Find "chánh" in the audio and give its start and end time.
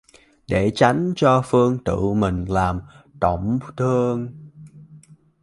0.75-1.13